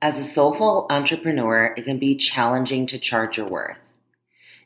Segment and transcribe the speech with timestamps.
[0.00, 3.80] As a soulful entrepreneur, it can be challenging to charge your worth.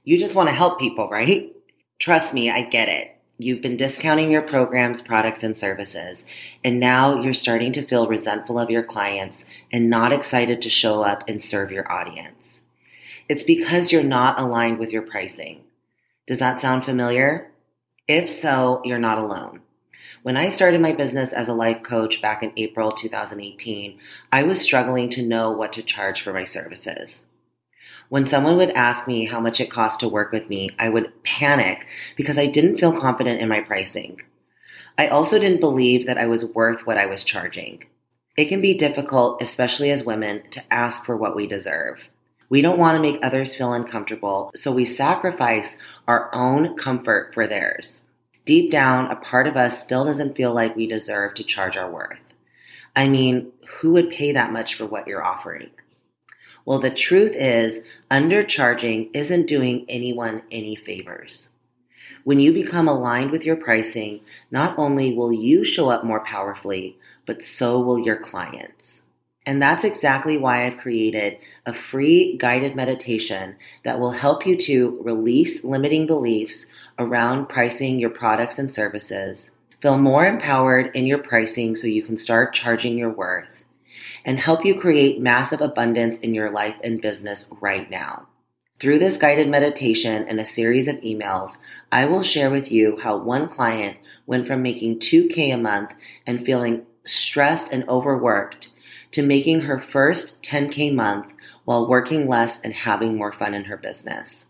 [0.04, 1.56] You just want to help people, right?
[1.98, 3.16] Trust me, I get it.
[3.38, 6.26] You've been discounting your programs, products, and services,
[6.62, 11.03] and now you're starting to feel resentful of your clients and not excited to show
[11.03, 12.61] up and serve your audience.
[13.27, 15.62] It's because you're not aligned with your pricing.
[16.27, 17.51] Does that sound familiar?
[18.07, 19.62] If so, you're not alone.
[20.23, 23.98] When I started my business as a life coach back in April 2018,
[24.30, 27.26] I was struggling to know what to charge for my services.
[28.08, 31.25] When someone would ask me how much it cost to work with me, I would
[31.25, 34.20] panic because I didn't feel confident in my pricing.
[34.97, 37.83] I also didn't believe that I was worth what I was charging.
[38.36, 42.11] It can be difficult, especially as women, to ask for what we deserve.
[42.48, 47.48] We don't want to make others feel uncomfortable, so we sacrifice our own comfort for
[47.48, 48.05] theirs.
[48.45, 51.91] Deep down, a part of us still doesn't feel like we deserve to charge our
[51.91, 52.19] worth.
[52.97, 55.70] I mean, who would pay that much for what you're offering?
[56.65, 61.51] Well, the truth is, undercharging isn't doing anyone any favors.
[62.25, 66.99] When you become aligned with your pricing, not only will you show up more powerfully,
[67.27, 69.05] but so will your clients.
[69.45, 75.01] And that's exactly why I've created a free guided meditation that will help you to
[75.03, 76.67] release limiting beliefs
[77.03, 79.50] around pricing your products and services,
[79.81, 83.64] feel more empowered in your pricing so you can start charging your worth,
[84.25, 88.27] and help you create massive abundance in your life and business right now.
[88.78, 91.59] Through this guided meditation and a series of emails,
[91.92, 95.94] I will share with you how one client went from making 2K a month
[96.27, 98.72] and feeling stressed and overworked
[99.12, 101.33] to making her first 10K month
[101.64, 104.48] while working less and having more fun in her business.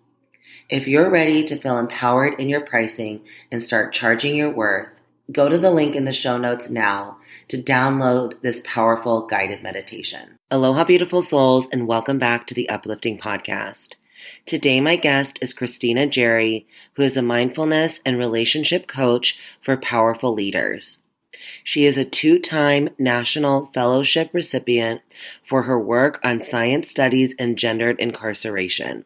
[0.73, 3.20] If you're ready to feel empowered in your pricing
[3.51, 7.62] and start charging your worth, go to the link in the show notes now to
[7.62, 10.39] download this powerful guided meditation.
[10.50, 13.97] Aloha, beautiful souls, and welcome back to the Uplifting Podcast.
[14.47, 20.33] Today, my guest is Christina Geri, who is a mindfulness and relationship coach for powerful
[20.33, 21.03] leaders.
[21.62, 25.03] She is a two time National Fellowship recipient
[25.47, 29.04] for her work on science studies and gendered incarceration.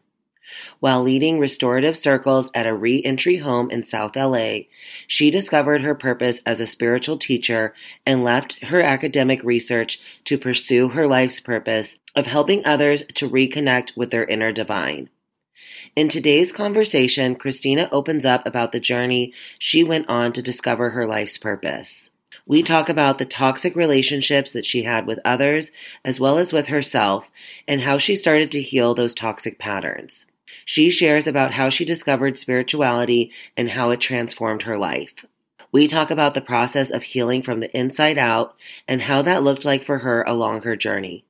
[0.79, 4.59] While leading restorative circles at a reentry home in South LA,
[5.07, 7.73] she discovered her purpose as a spiritual teacher
[8.05, 13.97] and left her academic research to pursue her life's purpose of helping others to reconnect
[13.97, 15.09] with their inner divine.
[15.95, 21.07] In today's conversation, Christina opens up about the journey she went on to discover her
[21.07, 22.11] life's purpose.
[22.45, 25.71] We talk about the toxic relationships that she had with others
[26.05, 27.29] as well as with herself
[27.67, 30.25] and how she started to heal those toxic patterns.
[30.65, 35.25] She shares about how she discovered spirituality and how it transformed her life.
[35.71, 38.55] We talk about the process of healing from the inside out
[38.87, 41.25] and how that looked like for her along her journey.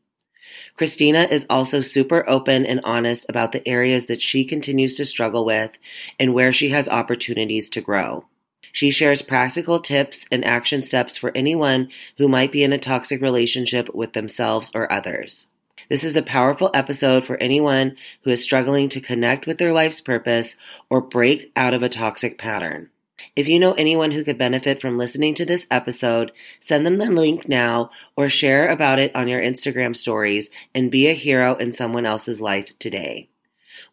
[0.76, 5.44] Christina is also super open and honest about the areas that she continues to struggle
[5.44, 5.72] with
[6.20, 8.26] and where she has opportunities to grow.
[8.72, 13.22] She shares practical tips and action steps for anyone who might be in a toxic
[13.22, 15.48] relationship with themselves or others.
[15.90, 20.02] This is a powerful episode for anyone who is struggling to connect with their life's
[20.02, 20.58] purpose
[20.90, 22.90] or break out of a toxic pattern.
[23.38, 27.10] If you know anyone who could benefit from listening to this episode, send them the
[27.10, 31.72] link now or share about it on your Instagram stories and be a hero in
[31.72, 33.30] someone else's life today.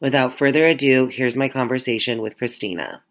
[0.01, 3.03] Without further ado, here's my conversation with Christina.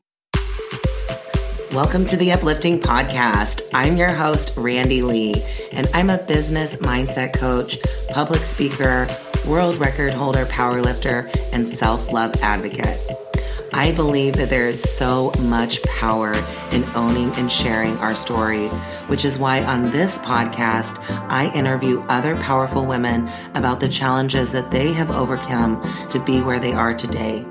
[1.73, 3.63] Welcome to the Uplifting Podcast.
[3.73, 7.79] I'm your host, Randy Lee, and I'm a business mindset coach,
[8.11, 9.07] public speaker,
[9.47, 12.99] world record holder, powerlifter, and self love advocate.
[13.73, 16.35] I believe that there is so much power
[16.71, 18.67] in owning and sharing our story,
[19.07, 24.69] which is why on this podcast, I interview other powerful women about the challenges that
[24.69, 25.81] they have overcome
[26.11, 27.43] to be where they are today.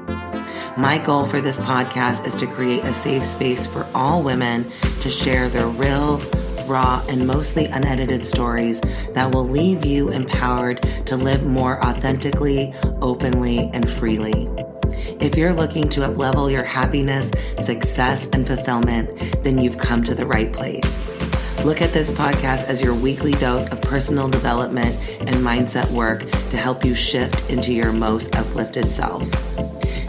[0.77, 4.65] My goal for this podcast is to create a safe space for all women
[5.01, 6.17] to share their real,
[6.67, 8.81] raw, and mostly unedited stories
[9.13, 14.49] that will leave you empowered to live more authentically, openly, and freely.
[15.21, 20.27] If you're looking to uplevel your happiness, success, and fulfillment, then you've come to the
[20.27, 21.07] right place.
[21.67, 26.57] Look at this podcast as your weekly dose of personal development and mindset work to
[26.57, 29.23] help you shift into your most uplifted self.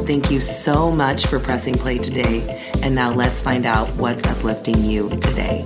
[0.06, 2.62] Thank you so much for pressing play today.
[2.82, 5.66] And now let's find out what's uplifting you today.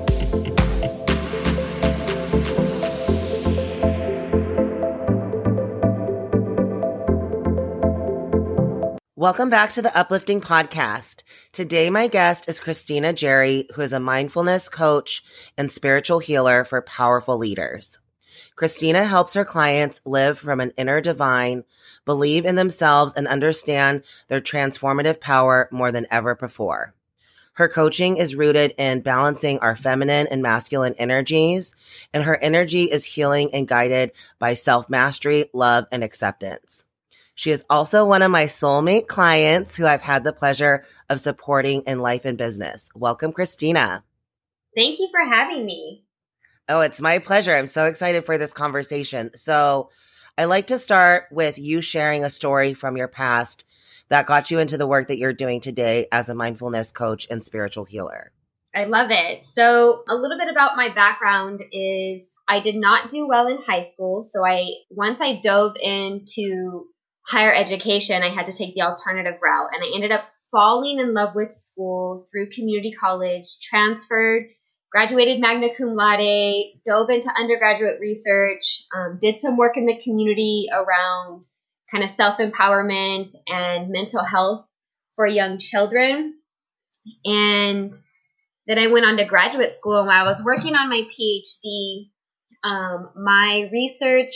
[9.16, 11.24] Welcome back to the Uplifting Podcast.
[11.51, 15.24] Today, my guest is Christina Geri, who is a mindfulness coach
[15.57, 17.98] and spiritual healer for powerful leaders.
[18.56, 21.63] Christina helps her clients live from an inner divine,
[22.07, 26.95] believe in themselves, and understand their transformative power more than ever before.
[27.54, 31.75] Her coaching is rooted in balancing our feminine and masculine energies,
[32.13, 36.86] and her energy is healing and guided by self mastery, love, and acceptance.
[37.36, 41.81] She is also one of my soulmate clients who I've had the pleasure of supporting
[41.81, 42.89] in life and business.
[42.95, 44.04] Welcome, Christina.
[44.75, 46.04] Thank you for having me.
[46.69, 47.56] Oh, it's my pleasure.
[47.56, 49.31] I'm so excited for this conversation.
[49.36, 49.89] So,
[50.39, 53.66] I like to start with you sharing a story from your past
[54.10, 57.44] that got you into the work that you're doing today as a mindfulness coach and
[57.44, 58.31] spiritual healer.
[58.75, 59.48] I love it.
[59.48, 63.81] So, a little bit about my background is I did not do well in high
[63.81, 64.24] school.
[64.24, 66.86] So, I once I dove into
[67.24, 71.16] higher education, I had to take the alternative route and I ended up falling in
[71.16, 74.44] love with school through community college, transferred,
[74.97, 80.69] graduated magna cum laude, dove into undergraduate research, um, did some work in the community
[80.73, 81.44] around
[81.91, 84.65] kind of self empowerment and mental health
[85.15, 86.33] for young children.
[87.23, 87.94] And
[88.65, 89.99] then I went on to graduate school.
[89.99, 92.09] And while I was working on my PhD,
[92.63, 94.31] um, my research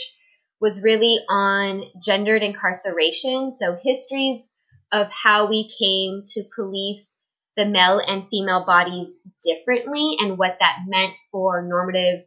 [0.60, 3.50] was really on gendered incarceration.
[3.50, 4.48] So, histories
[4.92, 7.16] of how we came to police
[7.56, 12.24] the male and female bodies differently and what that meant for normative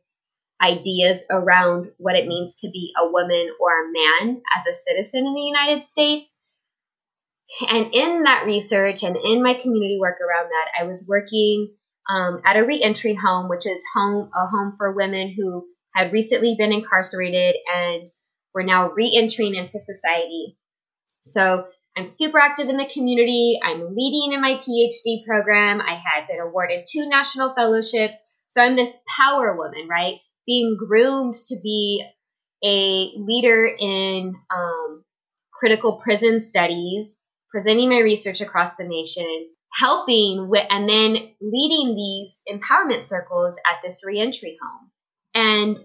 [0.61, 5.25] ideas around what it means to be a woman or a man as a citizen
[5.25, 6.39] in the United States.
[7.69, 11.75] And in that research and in my community work around that, I was working
[12.09, 16.55] um, at a reentry home, which is home a home for women who had recently
[16.57, 18.07] been incarcerated and
[18.53, 20.57] were now reentering into society.
[21.23, 23.59] So I'm super active in the community.
[23.63, 25.81] I'm leading in my PhD program.
[25.81, 28.21] I had been awarded two national fellowships.
[28.49, 30.15] So I'm this power woman, right?
[30.45, 32.05] being groomed to be
[32.63, 35.03] a leader in um,
[35.51, 37.17] critical prison studies,
[37.49, 43.81] presenting my research across the nation, helping with, and then leading these empowerment circles at
[43.83, 44.89] this reentry home
[45.33, 45.77] and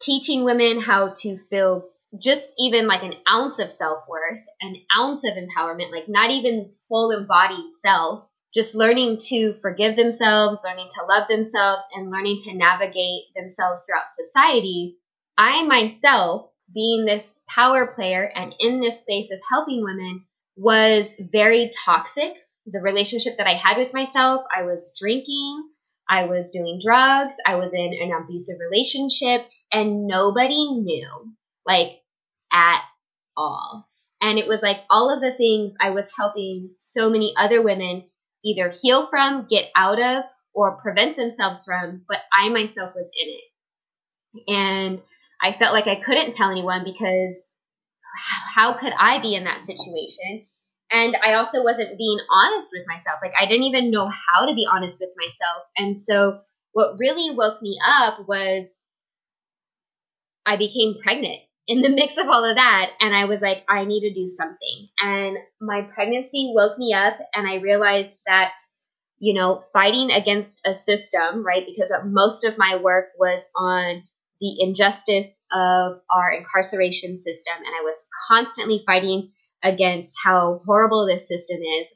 [0.00, 5.24] teaching women how to feel just even like an ounce of self worth, an ounce
[5.24, 11.06] of empowerment, like not even full embodied self, just learning to forgive themselves, learning to
[11.06, 14.96] love themselves, and learning to navigate themselves throughout society,
[15.38, 20.24] I myself, being this power player and in this space of helping women,
[20.56, 22.36] was very toxic.
[22.66, 25.64] The relationship that I had with myself, I was drinking,
[26.08, 31.32] I was doing drugs, I was in an abusive relationship, and nobody knew,
[31.66, 31.92] like,
[32.52, 32.82] at
[33.36, 33.88] all.
[34.20, 38.04] And it was like all of the things I was helping so many other women
[38.44, 43.28] either heal from, get out of, or prevent themselves from, but I myself was in
[43.28, 44.48] it.
[44.48, 45.02] And
[45.42, 47.48] I felt like I couldn't tell anyone because
[48.54, 50.46] how could I be in that situation?
[50.92, 53.20] And I also wasn't being honest with myself.
[53.22, 55.62] Like I didn't even know how to be honest with myself.
[55.76, 56.38] And so
[56.72, 58.76] what really woke me up was
[60.44, 61.40] I became pregnant
[61.70, 64.28] in the mix of all of that and i was like i need to do
[64.28, 64.88] something.
[65.00, 68.50] And my pregnancy woke me up and i realized that
[69.18, 74.02] you know fighting against a system right because most of my work was on
[74.40, 79.30] the injustice of our incarceration system and i was constantly fighting
[79.62, 81.86] against how horrible this system is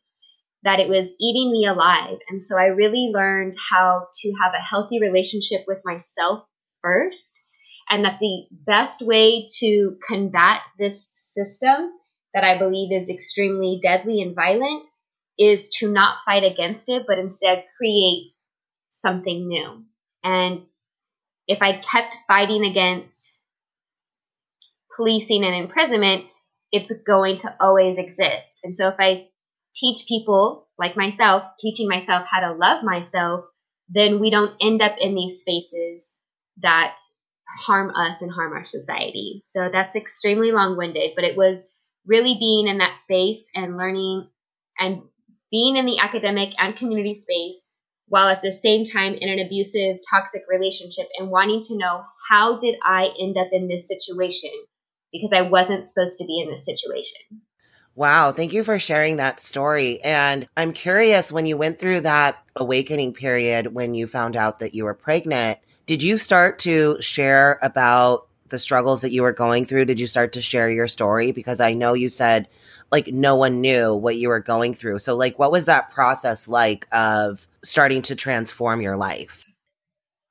[0.63, 2.19] that it was eating me alive.
[2.31, 6.45] And so i really learned how to have a healthy relationship with myself
[6.81, 7.44] first
[7.95, 11.93] and that the best way to combat this system
[12.35, 14.85] that I believe is extremely deadly and violent
[15.39, 18.31] is to not fight against it, but instead create
[18.91, 19.85] something new.
[20.25, 20.63] And
[21.47, 23.39] if I kept fighting against
[24.97, 26.25] policing and imprisonment,
[26.73, 28.63] it's going to always exist.
[28.65, 29.29] And so if I
[29.73, 33.45] teach people like myself, teaching myself how to love myself,
[33.89, 36.13] then we don't end up in these spaces
[36.61, 36.97] that
[37.47, 39.43] harm us and harm our society.
[39.45, 41.69] So that's extremely long winded, but it was
[42.07, 44.29] really being in that space and learning
[44.79, 45.03] and
[45.51, 47.75] being in the academic and community space
[48.09, 52.59] while at the same time in an abusive, toxic relationship and wanting to know how
[52.59, 54.51] did I end up in this situation
[55.13, 57.41] because I wasn't supposed to be in this situation.
[57.95, 60.03] Wow, thank you for sharing that story.
[60.03, 64.75] And I'm curious when you went through that awakening period when you found out that
[64.75, 69.65] you were pregnant, did you start to share about the struggles that you were going
[69.65, 69.85] through?
[69.85, 71.33] Did you start to share your story?
[71.33, 72.49] Because I know you said
[72.93, 75.01] like no one knew what you were going through.
[75.01, 79.47] So, like, what was that process like of starting to transform your life?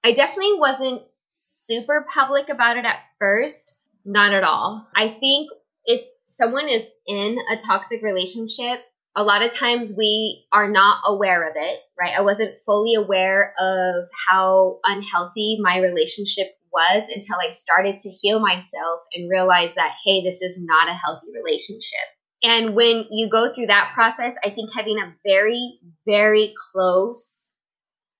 [0.04, 3.78] I definitely wasn't super public about it at first.
[4.06, 4.88] Not at all.
[4.96, 5.50] I think
[5.86, 8.82] if someone is in a toxic relationship,
[9.16, 12.14] a lot of times we are not aware of it, right?
[12.18, 18.40] I wasn't fully aware of how unhealthy my relationship was until I started to heal
[18.40, 22.00] myself and realize that, hey, this is not a healthy relationship.
[22.42, 27.52] And when you go through that process, I think having a very, very close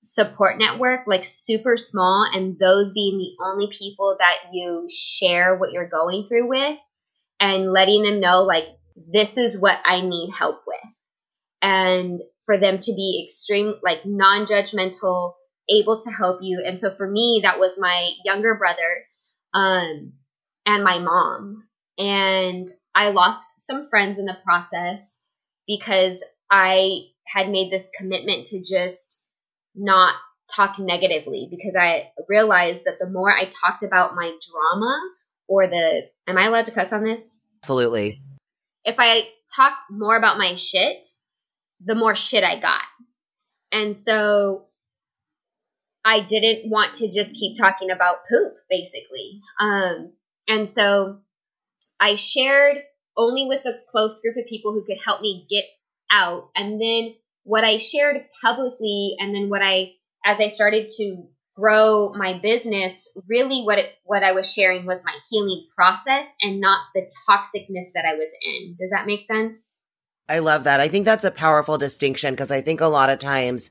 [0.04, 5.72] support network, like super small, and those being the only people that you share what
[5.72, 6.78] you're going through with,
[7.40, 10.96] and letting them know, like, this is what I need help with.
[11.62, 15.34] And for them to be extreme, like non judgmental,
[15.70, 16.64] able to help you.
[16.66, 19.06] And so for me, that was my younger brother
[19.54, 20.14] um,
[20.66, 21.68] and my mom.
[21.98, 25.20] And I lost some friends in the process
[25.68, 29.24] because I had made this commitment to just
[29.76, 30.14] not
[30.54, 35.02] talk negatively because I realized that the more I talked about my drama
[35.48, 37.40] or the, am I allowed to cuss on this?
[37.64, 38.22] Absolutely.
[38.86, 41.06] If I talked more about my shit,
[41.84, 42.82] the more shit I got.
[43.72, 44.68] And so
[46.06, 49.42] I didn't want to just keep talking about poop, basically.
[49.60, 50.14] Um,
[50.48, 51.20] and so
[52.00, 52.78] I shared
[53.16, 55.66] only with a close group of people who could help me get
[56.12, 56.48] out.
[56.56, 59.94] And then what I shared publicly, and then what I,
[60.26, 65.06] as I started to grow my business, really what it, what I was sharing was
[65.06, 68.76] my healing process and not the toxicness that I was in.
[68.78, 69.78] Does that make sense?
[70.28, 70.80] I love that.
[70.80, 73.70] I think that's a powerful distinction because I think a lot of times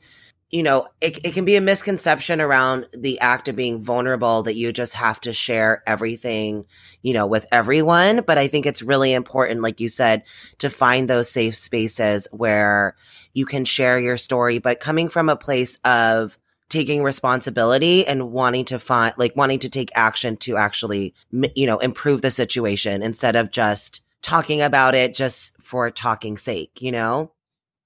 [0.52, 4.54] you know, it, it can be a misconception around the act of being vulnerable that
[4.54, 6.66] you just have to share everything,
[7.00, 8.20] you know, with everyone.
[8.26, 10.24] But I think it's really important, like you said,
[10.58, 12.94] to find those safe spaces where
[13.32, 16.38] you can share your story, but coming from a place of
[16.72, 21.14] taking responsibility and wanting to find, like, wanting to take action to actually,
[21.54, 26.80] you know, improve the situation instead of just talking about it just for talking sake,
[26.80, 27.32] you know?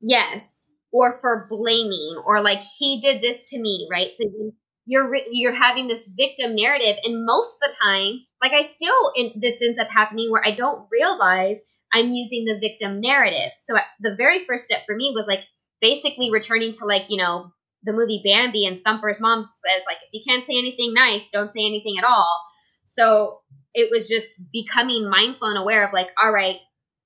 [0.00, 0.56] Yes
[0.96, 4.12] or for blaming or like he did this to me, right?
[4.14, 4.52] So
[4.86, 9.32] you're you're having this victim narrative and most of the time, like I still in,
[9.40, 11.60] this ends up happening where I don't realize
[11.92, 13.52] I'm using the victim narrative.
[13.58, 15.40] So the very first step for me was like
[15.82, 17.52] basically returning to like, you know,
[17.86, 21.52] the movie Bambi and Thumper's mom says like if you can't say anything nice, don't
[21.52, 22.42] say anything at all.
[22.86, 23.38] So
[23.72, 26.56] it was just becoming mindful and aware of like, all right,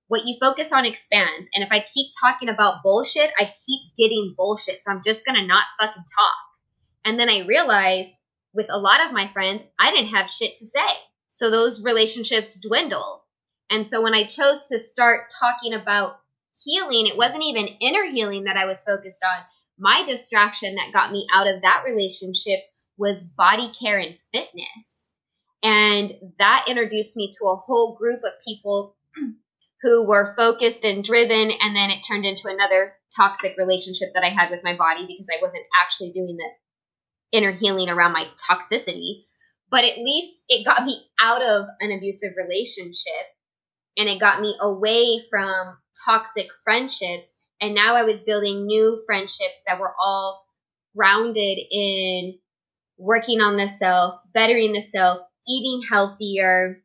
[0.08, 1.48] what you focus on expands.
[1.54, 4.82] And if I keep talking about bullshit, I keep getting bullshit.
[4.82, 6.36] So I'm just to not fucking talk.
[7.04, 8.10] And then I realized
[8.54, 10.80] with a lot of my friends, I didn't have shit to say.
[11.28, 13.24] So those relationships dwindle.
[13.70, 16.18] And so when I chose to start talking about
[16.64, 19.44] healing, it wasn't even inner healing that I was focused on.
[19.80, 22.60] My distraction that got me out of that relationship
[22.98, 25.08] was body care and fitness.
[25.62, 28.96] And that introduced me to a whole group of people
[29.82, 34.28] who were focused and driven and then it turned into another toxic relationship that I
[34.28, 39.22] had with my body because I wasn't actually doing the inner healing around my toxicity
[39.70, 43.26] but at least it got me out of an abusive relationship
[43.96, 49.62] and it got me away from toxic friendships and now I was building new friendships
[49.66, 50.44] that were all
[50.96, 52.38] grounded in
[52.98, 56.82] working on the self, bettering the self, eating healthier,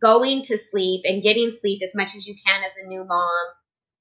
[0.00, 3.46] going to sleep and getting sleep as much as you can as a new mom.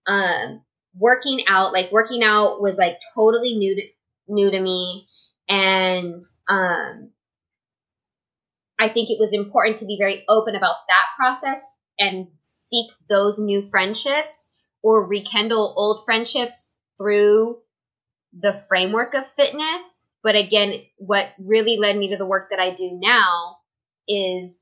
[0.07, 0.61] Um,
[0.95, 3.81] working out, like working out was like totally new to,
[4.27, 5.07] new to me.
[5.49, 7.11] And, um,
[8.79, 11.63] I think it was important to be very open about that process
[11.99, 14.51] and seek those new friendships
[14.83, 17.57] or rekindle old friendships through
[18.33, 20.05] the framework of fitness.
[20.23, 23.57] But again, what really led me to the work that I do now
[24.07, 24.61] is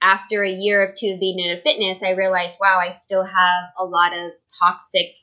[0.00, 3.24] after a year of two of being in a fitness, I realized, wow, I still
[3.24, 5.14] have a lot of toxic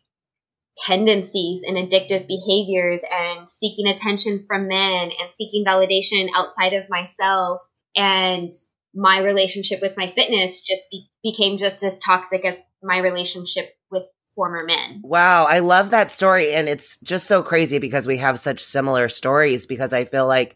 [0.86, 7.62] tendencies and addictive behaviors and seeking attention from men and seeking validation outside of myself.
[7.96, 8.52] And
[8.96, 13.76] my relationship with my fitness just be- became just as toxic as my relationship
[14.40, 15.02] former men.
[15.04, 16.54] Wow, I love that story.
[16.54, 20.56] And it's just so crazy because we have such similar stories because I feel like,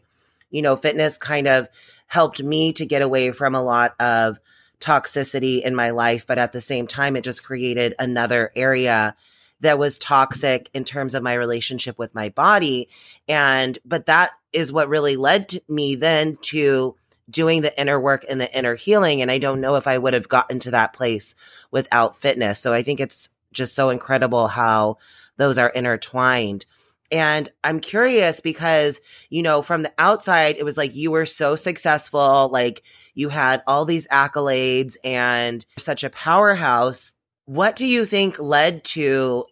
[0.50, 1.68] you know, fitness kind of
[2.06, 4.38] helped me to get away from a lot of
[4.80, 6.26] toxicity in my life.
[6.26, 9.14] But at the same time, it just created another area
[9.60, 12.88] that was toxic in terms of my relationship with my body.
[13.28, 16.96] And, but that is what really led me then to
[17.28, 19.20] doing the inner work and the inner healing.
[19.20, 21.34] And I don't know if I would have gotten to that place
[21.70, 22.58] without fitness.
[22.58, 24.98] So I think it's just so incredible how
[25.36, 26.66] those are intertwined.
[27.10, 31.54] And I'm curious because, you know, from the outside, it was like you were so
[31.54, 32.82] successful, like
[33.14, 37.12] you had all these accolades and such a powerhouse.
[37.44, 39.46] What do you think led to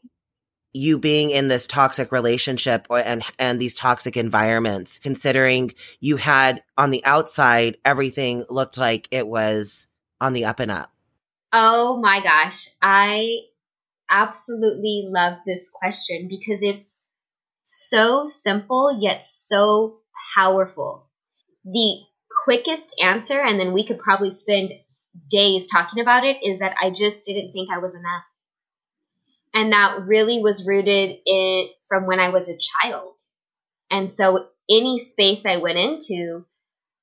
[0.72, 6.62] you being in this toxic relationship or, and and these toxic environments considering you had
[6.78, 9.88] on the outside everything looked like it was
[10.20, 10.90] on the up and up
[11.52, 13.40] oh my gosh i
[14.12, 17.00] absolutely love this question because it's
[17.64, 19.98] so simple yet so
[20.36, 21.08] powerful
[21.64, 22.00] the
[22.44, 24.72] quickest answer and then we could probably spend
[25.30, 28.24] days talking about it is that i just didn't think i was enough
[29.54, 33.14] and that really was rooted in from when I was a child.
[33.90, 36.46] And so any space I went into,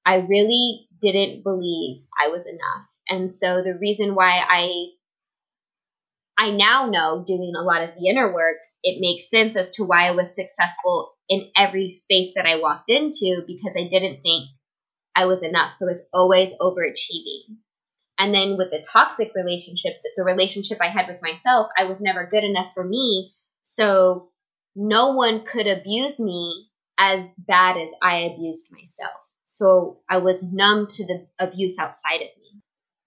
[0.05, 2.87] I really didn't believe I was enough.
[3.07, 4.87] And so the reason why I
[6.39, 9.83] I now know doing a lot of the inner work, it makes sense as to
[9.83, 14.49] why I was successful in every space that I walked into because I didn't think
[15.13, 15.73] I was enough.
[15.75, 17.57] So I was always overachieving.
[18.17, 22.25] And then with the toxic relationships, the relationship I had with myself, I was never
[22.25, 23.33] good enough for me.
[23.63, 24.29] So
[24.77, 29.11] no one could abuse me as bad as I abused myself.
[29.47, 32.48] So I was numb to the abuse outside of me.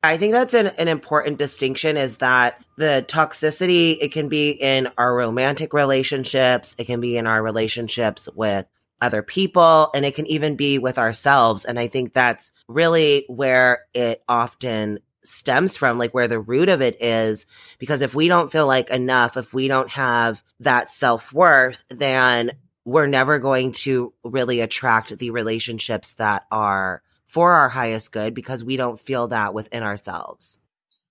[0.04, 4.88] I think that's an, an important distinction is that the toxicity, it can be in
[4.98, 8.66] our romantic relationships, it can be in our relationships with
[9.00, 11.64] other people, and it can even be with ourselves.
[11.64, 16.82] And I think that's really where it often stems from, like where the root of
[16.82, 17.46] it is.
[17.78, 22.52] Because if we don't feel like enough, if we don't have that self worth, then
[22.84, 28.62] we're never going to really attract the relationships that are for our highest good because
[28.62, 30.58] we don't feel that within ourselves.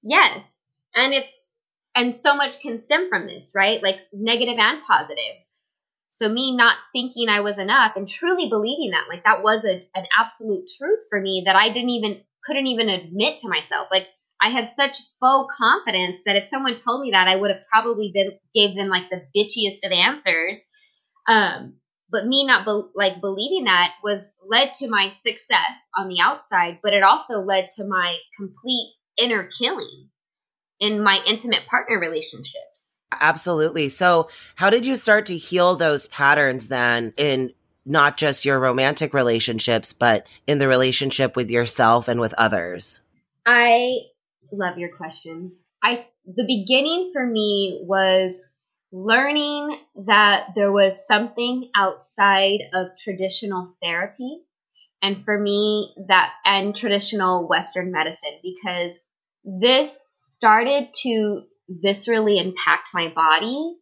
[0.03, 0.61] Yes.
[0.95, 1.55] And it's,
[1.95, 3.81] and so much can stem from this, right?
[3.81, 5.35] Like negative and positive.
[6.11, 9.83] So me not thinking I was enough and truly believing that, like that was a,
[9.95, 13.87] an absolute truth for me that I didn't even couldn't even admit to myself.
[13.89, 14.05] Like
[14.39, 18.11] I had such faux confidence that if someone told me that, I would have probably
[18.13, 20.67] been gave them like the bitchiest of answers.
[21.27, 21.77] Um,
[22.11, 26.79] but me not be- like believing that was led to my success on the outside,
[26.83, 30.09] but it also led to my complete inner killing
[30.79, 32.97] in my intimate partner relationships.
[33.11, 33.89] Absolutely.
[33.89, 37.53] So, how did you start to heal those patterns then in
[37.85, 43.01] not just your romantic relationships, but in the relationship with yourself and with others?
[43.45, 43.97] I
[44.51, 45.63] love your questions.
[45.83, 48.43] I the beginning for me was
[48.91, 54.41] learning that there was something outside of traditional therapy
[55.01, 58.99] and for me that and traditional western medicine because
[59.43, 61.43] this started to
[61.83, 63.77] viscerally impact my body.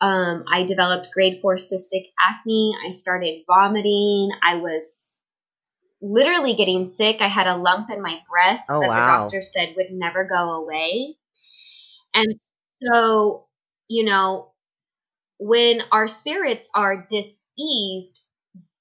[0.00, 2.74] Um, I developed grade four cystic acne.
[2.86, 4.30] I started vomiting.
[4.44, 5.14] I was
[6.00, 7.20] literally getting sick.
[7.20, 8.96] I had a lump in my breast oh, that wow.
[8.96, 11.16] the doctor said would never go away.
[12.14, 12.34] And
[12.82, 13.46] so,
[13.88, 14.51] you know,
[15.42, 18.20] when our spirits are diseased,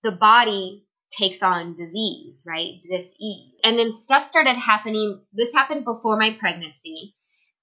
[0.03, 2.81] the body takes on disease, right?
[2.83, 3.53] Disease.
[3.63, 5.21] And then stuff started happening.
[5.33, 7.15] This happened before my pregnancy.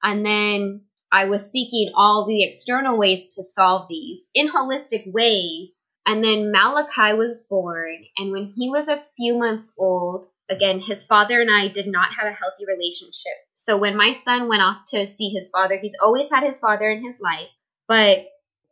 [0.02, 5.80] And then I was seeking all the external ways to solve these in holistic ways.
[6.04, 7.96] And then Malachi was born.
[8.18, 12.14] And when he was a few months old, again, his father and I did not
[12.14, 13.34] have a healthy relationship.
[13.56, 16.90] So when my son went off to see his father, he's always had his father
[16.90, 17.48] in his life.
[17.86, 18.26] But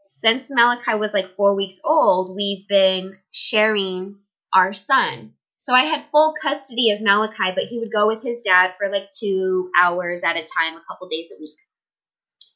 [0.06, 4.18] since Malachi was like four weeks old, we've been sharing
[4.52, 5.34] our son.
[5.58, 8.88] So I had full custody of Malachi, but he would go with his dad for
[8.88, 11.56] like two hours at a time, a couple days a week.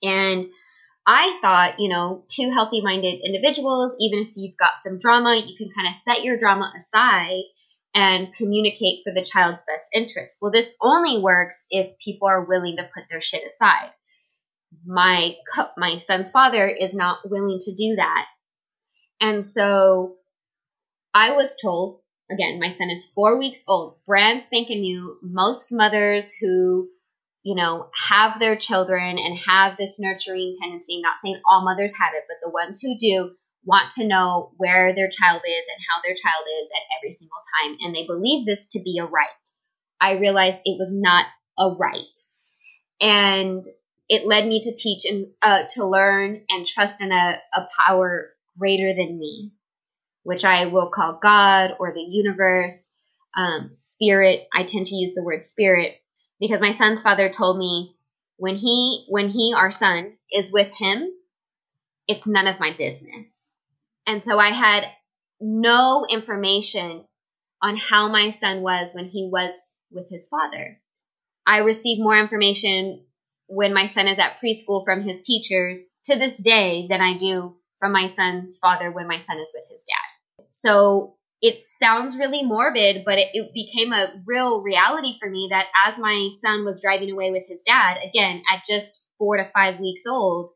[0.02, 0.46] And
[1.06, 5.56] I thought, you know, two healthy minded individuals, even if you've got some drama, you
[5.56, 7.42] can kind of set your drama aside
[7.94, 10.38] and communicate for the child's best interest.
[10.40, 13.90] Well, this only works if people are willing to put their shit aside.
[14.86, 15.36] My
[15.76, 18.26] my son's father is not willing to do that.
[19.20, 20.16] And so
[21.12, 25.18] I was told, again, my son is 4 weeks old, brand spanking new.
[25.22, 26.88] Most mothers who
[27.42, 31.00] you know, have their children and have this nurturing tendency.
[31.00, 33.32] Not saying all mothers have it, but the ones who do
[33.64, 37.38] want to know where their child is and how their child is at every single
[37.62, 37.76] time.
[37.80, 39.28] And they believe this to be a right.
[40.00, 41.26] I realized it was not
[41.58, 42.16] a right.
[43.00, 43.64] And
[44.10, 48.30] it led me to teach and uh, to learn and trust in a, a power
[48.58, 49.52] greater than me,
[50.24, 52.94] which I will call God or the universe,
[53.36, 54.48] um, spirit.
[54.54, 55.96] I tend to use the word spirit
[56.40, 57.96] because my son's father told me
[58.38, 61.10] when he when he our son is with him
[62.08, 63.48] it's none of my business
[64.06, 64.86] And so I had
[65.40, 67.04] no information
[67.62, 70.80] on how my son was when he was with his father.
[71.46, 73.04] I received more information
[73.50, 77.56] when my son is at preschool from his teachers to this day than I do
[77.80, 80.44] from my son's father when my son is with his dad.
[80.50, 85.66] So it sounds really morbid, but it, it, became a real reality for me that
[85.86, 89.80] as my son was driving away with his dad, again, at just four to five
[89.80, 90.50] weeks old,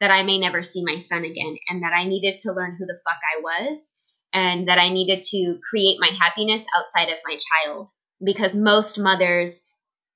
[0.00, 2.86] that I may never see my son again and that I needed to learn who
[2.86, 3.88] the fuck I was
[4.32, 7.88] and that I needed to create my happiness outside of my child.
[8.22, 9.64] Because most mothers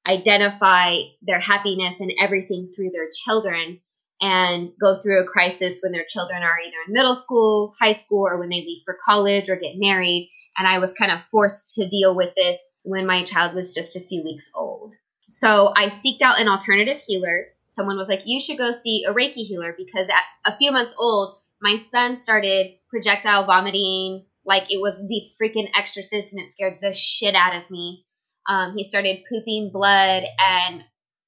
[0.07, 3.81] identify their happiness and everything through their children
[4.21, 8.27] and go through a crisis when their children are either in middle school, high school,
[8.27, 10.31] or when they leave for college or get married.
[10.57, 13.97] And I was kind of forced to deal with this when my child was just
[13.97, 14.95] a few weeks old.
[15.29, 17.47] So I seeked out an alternative healer.
[17.69, 20.95] Someone was like, You should go see a Reiki healer because at a few months
[20.97, 26.79] old, my son started projectile vomiting like it was the freaking exorcist and it scared
[26.81, 28.05] the shit out of me.
[28.49, 30.83] Um, he started pooping blood and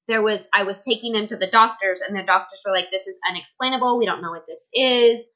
[0.07, 3.07] there was I was taking him to the doctors and the doctors were like this
[3.07, 3.97] is unexplainable.
[3.97, 5.27] We don't know what this is.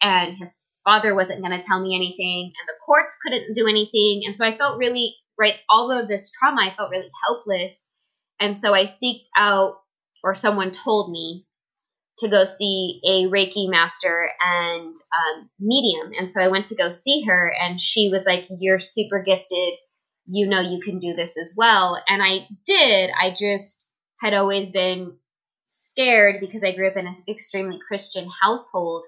[0.00, 4.22] And his father wasn't going to tell me anything and the courts couldn't do anything.
[4.26, 7.88] And so I felt really right all of this trauma I felt really helpless.
[8.40, 9.76] And so I seeked out
[10.24, 11.46] or someone told me
[12.18, 16.12] to go see a Reiki master and um, medium.
[16.18, 19.74] And so I went to go see her and she was like you're super gifted
[20.26, 24.70] you know you can do this as well and I did I just had always
[24.70, 25.16] been
[25.66, 29.04] scared because I grew up in an extremely Christian household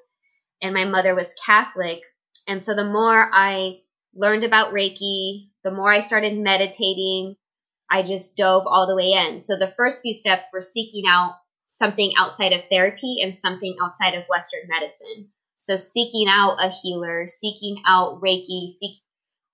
[0.63, 2.01] and my mother was Catholic.
[2.47, 3.81] And so the more I
[4.15, 7.37] learned about Reiki, the more I started meditating,
[7.91, 9.41] I just dove all the way in.
[9.41, 11.35] So the first few steps were seeking out
[11.69, 15.29] something outside of therapy and something outside of Western medicine.
[15.59, 18.97] So seeking out a healer, seeking out Reiki, seek,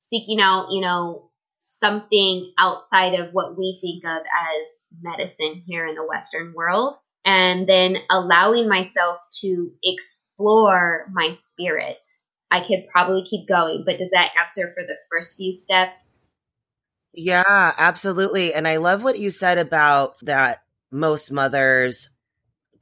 [0.01, 1.30] seeking out, you know,
[1.61, 6.97] something outside of what we think of as medicine here in the Western world.
[7.25, 12.05] And then allowing myself to explore my spirit.
[12.51, 16.33] I could probably keep going, but does that answer for the first few steps?
[17.13, 18.55] Yeah, absolutely.
[18.55, 22.09] And I love what you said about that most mothers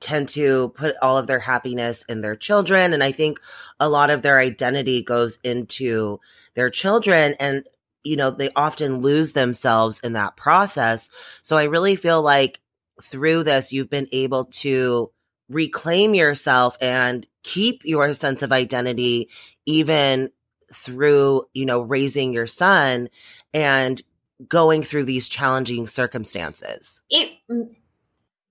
[0.00, 2.92] tend to put all of their happiness in their children.
[2.92, 3.40] And I think
[3.80, 6.20] a lot of their identity goes into
[6.54, 7.34] their children.
[7.40, 7.66] And
[8.04, 11.10] you know, they often lose themselves in that process.
[11.42, 12.60] So I really feel like
[13.02, 15.10] through this, you've been able to
[15.48, 19.28] reclaim yourself and keep your sense of identity,
[19.66, 20.30] even
[20.72, 23.08] through, you know, raising your son
[23.54, 24.02] and
[24.46, 27.02] going through these challenging circumstances.
[27.08, 27.74] It, mm,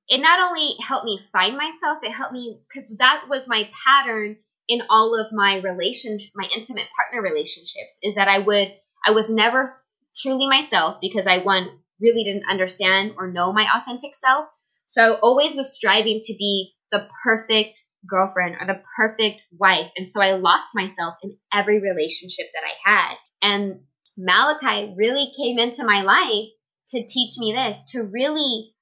[0.10, 4.38] it not only helped me find myself, it helped me because that was my pattern
[4.68, 8.70] in all of my relationship, my intimate partner relationships, is that I would
[9.06, 9.74] I was never
[10.16, 14.48] truly myself because I, one, really didn't understand or know my authentic self.
[14.88, 17.76] So I always was striving to be the perfect
[18.08, 19.92] girlfriend or the perfect wife.
[19.98, 23.16] And so I lost myself in every relationship that I had.
[23.42, 23.82] And
[24.18, 26.50] Malachi really came into my life
[26.90, 28.74] to teach me this, to really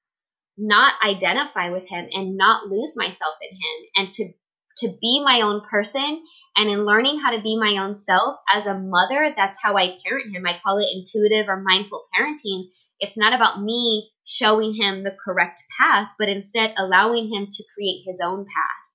[0.57, 4.31] not identify with him and not lose myself in him and to
[4.79, 6.21] to be my own person
[6.57, 9.97] and in learning how to be my own self as a mother, that's how I
[10.05, 10.45] parent him.
[10.45, 12.69] I call it intuitive or mindful parenting.
[12.99, 18.03] It's not about me showing him the correct path, but instead allowing him to create
[18.05, 18.85] his own path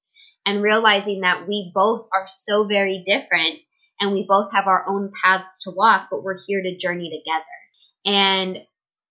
[0.47, 3.63] and realizing that we both are so very different
[4.01, 7.45] and we both have our own paths to walk, but we're here to journey together.
[8.07, 8.65] And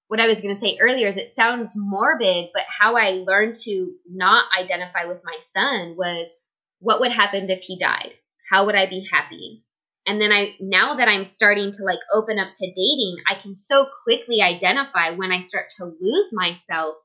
[0.07, 3.55] what I was going to say earlier is it sounds morbid, but how I learned
[3.65, 6.33] to not identify with my son was
[6.79, 8.13] what would happen if he died?
[8.49, 9.63] How would I be happy?
[10.05, 13.53] And then I, now that I'm starting to like open up to dating, I can
[13.53, 16.95] so quickly identify when I start to lose myself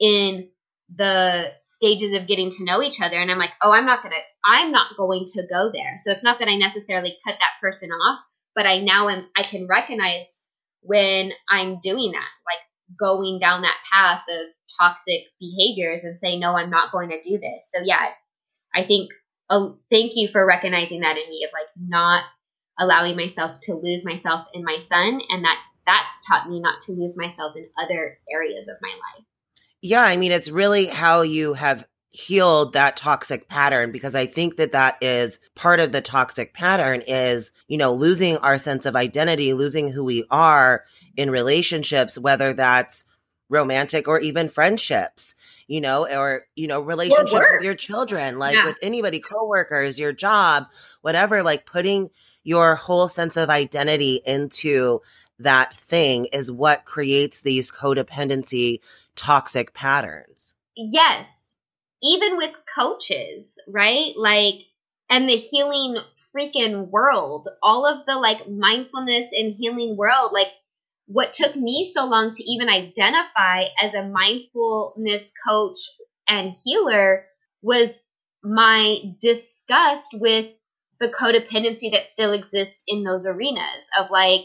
[0.00, 0.48] in
[0.94, 3.16] the stages of getting to know each other.
[3.16, 5.96] And I'm like, oh, I'm not going to, I'm not going to go there.
[5.98, 8.20] So it's not that I necessarily cut that person off,
[8.54, 10.40] but I now am, I can recognize
[10.80, 14.46] when I'm doing that, like going down that path of
[14.80, 17.70] toxic behaviors and say, no, I'm not going to do this.
[17.74, 18.06] So yeah,
[18.74, 19.10] I think
[19.50, 22.24] oh, thank you for recognizing that in me of like not
[22.78, 26.92] allowing myself to lose myself in my son and that that's taught me not to
[26.92, 29.24] lose myself in other areas of my life.
[29.82, 34.56] Yeah, I mean it's really how you have healed that toxic pattern because I think
[34.56, 38.96] that that is part of the toxic pattern is, you know, losing our sense of
[38.96, 40.84] identity, losing who we are
[41.16, 43.04] in relationships whether that's
[43.48, 45.34] romantic or even friendships,
[45.66, 48.66] you know, or, you know, relationships with your children, like yeah.
[48.66, 50.66] with anybody, coworkers, your job,
[51.02, 52.10] whatever, like putting
[52.44, 55.00] your whole sense of identity into
[55.38, 58.80] that thing is what creates these codependency
[59.16, 60.54] toxic patterns.
[60.76, 61.50] Yes.
[62.02, 64.12] Even with coaches, right?
[64.16, 64.54] Like,
[65.10, 65.98] and the healing
[66.34, 70.48] freaking world, all of the like mindfulness and healing world, like
[71.06, 75.78] what took me so long to even identify as a mindfulness coach
[76.28, 77.26] and healer
[77.62, 77.98] was
[78.42, 80.48] my disgust with
[81.00, 84.42] the codependency that still exists in those arenas of like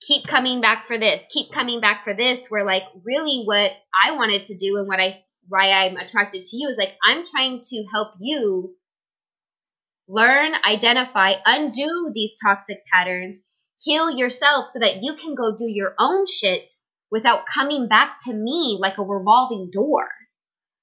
[0.00, 4.12] keep coming back for this keep coming back for this where like really what i
[4.12, 5.14] wanted to do and what i
[5.48, 8.74] why i'm attracted to you is like i'm trying to help you
[10.08, 13.36] learn identify undo these toxic patterns
[13.80, 16.70] heal yourself so that you can go do your own shit
[17.10, 20.08] without coming back to me like a revolving door.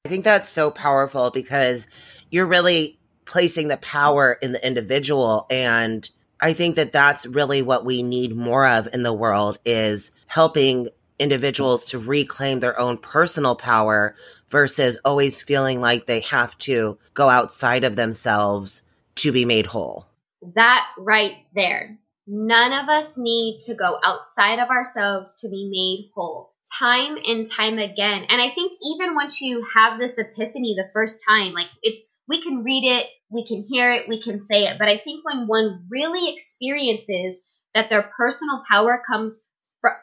[0.06, 1.88] I think that's so powerful because
[2.30, 7.84] you're really placing the power in the individual and I think that that's really what
[7.84, 13.56] we need more of in the world is helping individuals to reclaim their own personal
[13.56, 14.16] power
[14.50, 18.84] versus always feeling like they have to go outside of themselves
[19.16, 20.06] to be made whole.
[20.54, 21.98] That right there.
[22.28, 26.52] None of us need to go outside of ourselves to be made whole.
[26.78, 28.26] Time and time again.
[28.30, 32.42] And I think even once you have this epiphany the first time, like it's, we
[32.42, 34.78] can read it, we can hear it, we can say it.
[34.78, 37.40] But I think when one really experiences
[37.74, 39.42] that their personal power comes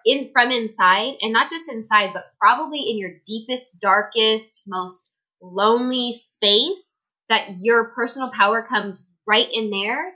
[0.06, 5.10] in from inside and not just inside but probably in your deepest darkest most
[5.42, 10.14] lonely space that your personal power comes right in there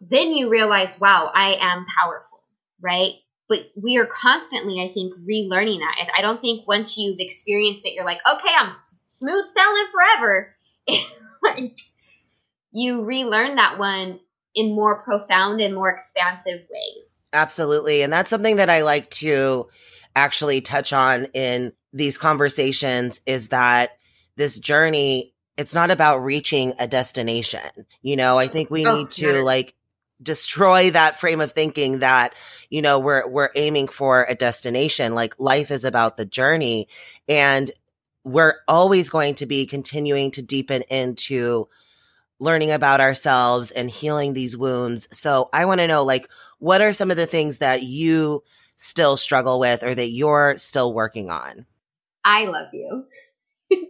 [0.00, 2.40] then you realize, wow, I am powerful,
[2.80, 3.12] right?
[3.48, 6.08] But we are constantly, I think, relearning that.
[6.16, 8.72] I don't think once you've experienced it, you're like, okay, I'm
[9.08, 10.56] smooth sailing forever.
[11.42, 11.78] like
[12.72, 14.20] you relearn that one
[14.54, 17.28] in more profound and more expansive ways.
[17.32, 18.02] Absolutely.
[18.02, 19.68] And that's something that I like to
[20.16, 23.98] actually touch on in these conversations is that
[24.36, 27.86] this journey it's not about reaching a destination.
[28.02, 29.74] You know, I think we oh, need to like
[30.22, 32.34] destroy that frame of thinking that,
[32.70, 35.14] you know, we're we're aiming for a destination.
[35.14, 36.88] Like life is about the journey
[37.28, 37.70] and
[38.24, 41.68] we're always going to be continuing to deepen into
[42.40, 45.08] learning about ourselves and healing these wounds.
[45.16, 48.42] So I want to know like what are some of the things that you
[48.76, 51.66] still struggle with or that you're still working on?
[52.24, 53.04] I love you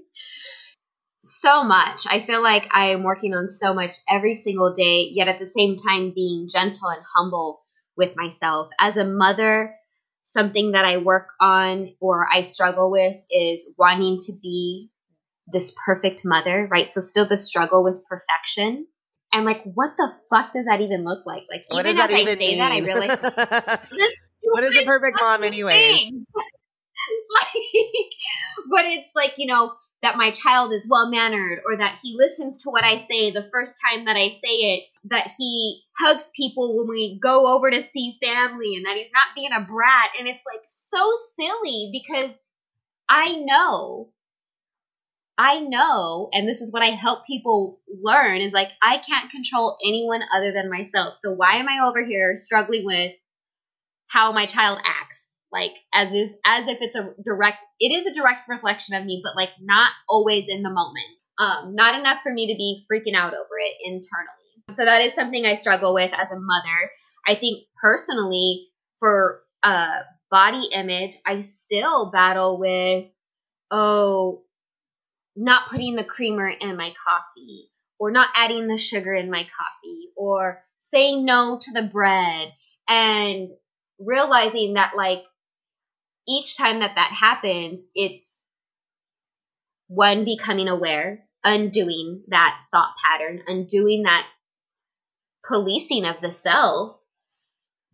[1.24, 2.04] so much.
[2.08, 5.46] I feel like I am working on so much every single day, yet at the
[5.46, 7.62] same time being gentle and humble
[7.96, 8.68] with myself.
[8.78, 9.74] As a mother,
[10.24, 14.90] something that I work on or I struggle with is wanting to be
[15.46, 16.88] this perfect mother, right?
[16.88, 18.86] So still the struggle with perfection.
[19.32, 21.42] And like, what the fuck does that even look like?
[21.50, 22.58] Like, what even as I say mean?
[22.58, 23.18] that, I realize
[23.90, 24.20] this.
[24.42, 26.12] what is a perfect mom, anyways?
[27.34, 27.54] like,
[28.70, 29.72] but it's like you know,
[30.04, 33.42] that my child is well mannered or that he listens to what I say the
[33.42, 37.82] first time that I say it, that he hugs people when we go over to
[37.82, 40.10] see family and that he's not being a brat.
[40.18, 42.38] And it's like so silly because
[43.08, 44.10] I know,
[45.38, 49.78] I know, and this is what I help people learn is like, I can't control
[49.82, 51.16] anyone other than myself.
[51.16, 53.12] So why am I over here struggling with
[54.06, 55.33] how my child acts?
[55.54, 59.22] Like as is as if it's a direct it is a direct reflection of me
[59.24, 61.06] but like not always in the moment.
[61.38, 64.70] Um not enough for me to be freaking out over it internally.
[64.70, 66.90] So that is something i struggle with as a mother.
[67.26, 73.06] I think personally for uh body image i still battle with
[73.70, 74.42] oh
[75.36, 80.08] not putting the creamer in my coffee or not adding the sugar in my coffee
[80.16, 82.52] or saying no to the bread
[82.88, 83.48] and
[83.98, 85.22] realizing that like
[86.26, 88.38] each time that that happens, it's
[89.88, 94.26] one becoming aware, undoing that thought pattern, undoing that
[95.46, 97.00] policing of the self,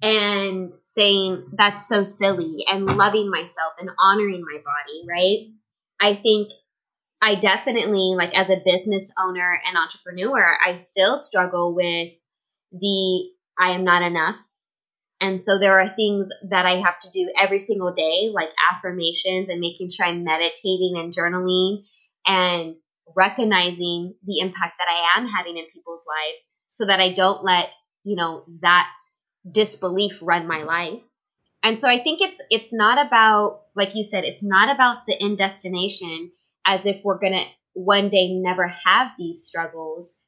[0.03, 5.53] and saying that's so silly and loving myself and honoring my body, right?
[6.01, 6.51] I think
[7.21, 12.13] I definitely, like, as a business owner and entrepreneur, I still struggle with
[12.73, 14.37] the I am not enough
[15.21, 19.49] and so there are things that I have to do every single day, like affirmations
[19.49, 21.85] and making sure I'm meditating and journaling
[22.27, 22.77] and
[23.15, 27.71] recognizing the impact that I am having in people's lives so that I don't let,
[28.03, 28.91] you know, that
[29.51, 31.01] disbelief run my life.
[31.63, 35.23] And so I think it's it's not about like you said, it's not about the
[35.23, 36.33] end destination
[36.65, 40.19] as if we're going to one day never have these struggles,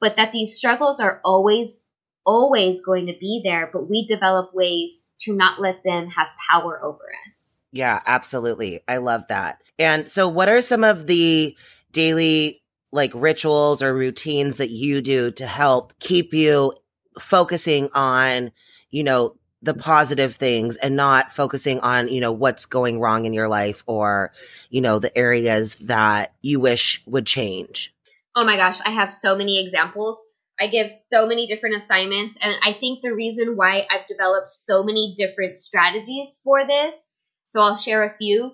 [0.00, 1.83] but that these struggles are always
[2.26, 6.82] always going to be there, but we develop ways to not let them have power
[6.82, 7.60] over us.
[7.72, 8.80] Yeah, absolutely.
[8.86, 9.60] I love that.
[9.78, 11.56] And so what are some of the
[11.90, 16.72] daily like rituals or routines that you do to help keep you
[17.18, 18.52] focusing on,
[18.90, 23.32] you know, the positive things and not focusing on, you know, what's going wrong in
[23.32, 24.30] your life or,
[24.70, 27.92] you know, the areas that you wish would change?
[28.36, 30.22] Oh my gosh, I have so many examples.
[30.60, 32.38] I give so many different assignments.
[32.40, 37.12] And I think the reason why I've developed so many different strategies for this,
[37.44, 38.52] so I'll share a few,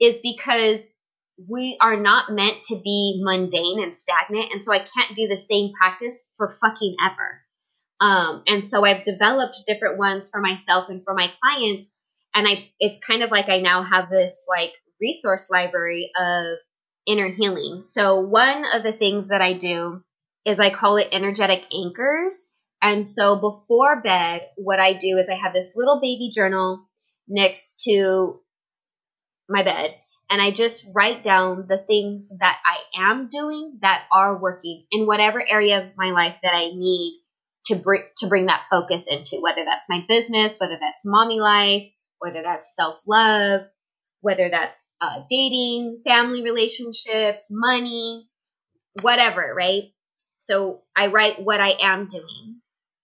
[0.00, 0.88] is because
[1.48, 4.52] we are not meant to be mundane and stagnant.
[4.52, 7.42] And so I can't do the same practice for fucking ever.
[8.00, 11.96] Um, and so I've developed different ones for myself and for my clients.
[12.34, 16.58] And I, it's kind of like I now have this like resource library of
[17.06, 17.82] inner healing.
[17.82, 20.02] So one of the things that I do
[20.44, 22.48] is I call it energetic anchors.
[22.82, 26.88] And so before bed, what I do is I have this little baby journal
[27.28, 28.40] next to
[29.48, 29.94] my bed
[30.30, 35.06] and I just write down the things that I am doing that are working in
[35.06, 37.20] whatever area of my life that I need
[37.66, 41.90] to bring to bring that focus into whether that's my business, whether that's mommy life,
[42.20, 43.62] whether that's self-love,
[44.20, 48.28] whether that's uh, dating, family relationships, money,
[49.02, 49.82] whatever, right?
[50.40, 52.56] So I write what I am doing.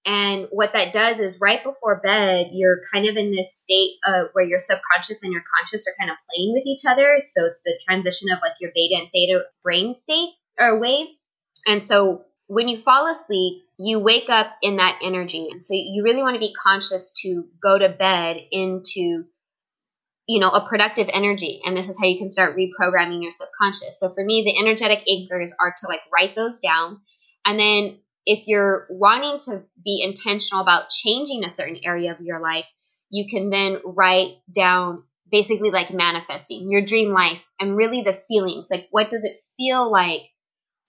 [0.05, 3.97] And what that does is right before bed, you're kind of in this state
[4.33, 7.23] where your subconscious and your conscious are kind of playing with each other.
[7.27, 11.25] So it's the transition of like your beta and theta brain state or waves.
[11.67, 15.49] And so when you fall asleep, you wake up in that energy.
[15.51, 19.25] And so you really want to be conscious to go to bed into,
[20.29, 21.61] you know, a productive energy.
[21.65, 23.99] And this is how you can start reprogramming your subconscious.
[23.99, 27.01] So for me, the energetic anchors are to like write those down.
[27.47, 32.41] And then if you're wanting to be intentional about changing a certain area of your
[32.41, 32.67] life,
[33.09, 38.69] you can then write down basically like manifesting your dream life and really the feelings.
[38.69, 40.23] Like, what does it feel like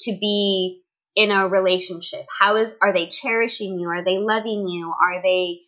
[0.02, 0.82] to be
[1.15, 2.26] in a relationship?
[2.39, 3.88] How is, are they cherishing you?
[3.89, 4.91] Are they loving you?
[4.91, 5.62] Are they,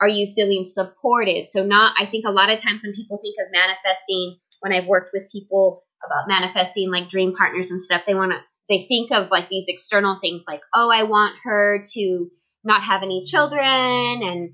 [0.00, 1.48] are you feeling supported?
[1.48, 4.86] So, not, I think a lot of times when people think of manifesting, when I've
[4.86, 9.12] worked with people about manifesting like dream partners and stuff, they want to they think
[9.12, 12.30] of like these external things like, oh, I want her to
[12.64, 14.50] not have any children and,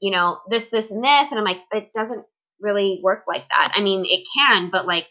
[0.00, 1.30] you know, this, this, and this.
[1.30, 2.24] And I'm like, it doesn't
[2.60, 3.72] really work like that.
[3.74, 5.06] I mean, it can, but like,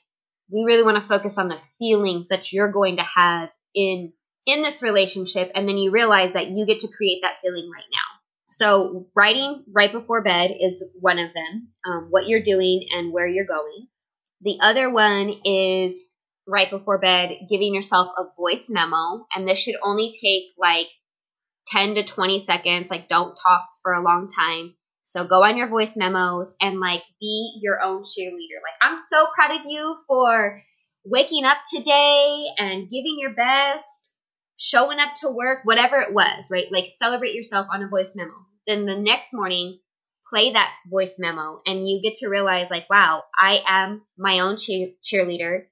[0.51, 4.13] we really want to focus on the feelings that you're going to have in
[4.45, 7.85] in this relationship and then you realize that you get to create that feeling right
[7.91, 8.19] now
[8.51, 13.27] so writing right before bed is one of them um, what you're doing and where
[13.27, 13.87] you're going
[14.41, 16.03] the other one is
[16.47, 19.25] right before bed giving yourself a voice memo.
[19.33, 20.87] And this should only take like
[21.67, 22.89] 10 to 20 seconds.
[22.89, 24.75] Like don't talk for a long time.
[25.05, 28.59] So go on your voice memos and like be your own cheerleader.
[28.63, 30.59] Like i'm so proud of you for
[31.05, 34.09] waking up today and giving your best
[34.57, 36.65] showing up to work whatever it was right?
[36.71, 38.33] Like celebrate yourself on a voice memo.
[38.65, 39.79] Then the next morning
[40.29, 44.55] play that voice memo and you get to realize like wow i am my own
[44.55, 45.65] cheerleader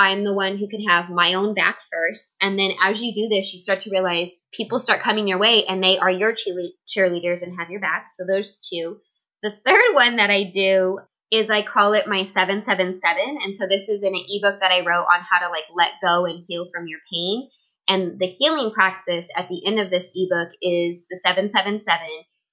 [0.00, 2.34] I'm the one who can have my own back first.
[2.40, 5.66] And then as you do this, you start to realize people start coming your way
[5.66, 8.06] and they are your cheerleaders and have your back.
[8.10, 8.96] So those two.
[9.42, 13.38] The third one that I do is I call it my 777.
[13.44, 15.92] And so this is in an ebook that I wrote on how to like let
[16.02, 17.50] go and heal from your pain.
[17.86, 22.08] And the healing practice at the end of this ebook is the 777.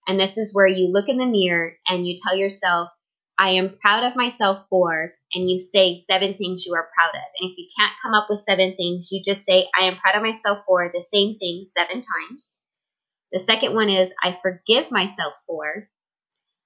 [0.05, 2.89] And this is where you look in the mirror and you tell yourself,
[3.39, 7.21] I am proud of myself for, and you say seven things you are proud of.
[7.39, 10.15] And if you can't come up with seven things, you just say, I am proud
[10.15, 12.57] of myself for the same thing seven times.
[13.31, 15.89] The second one is, I forgive myself for.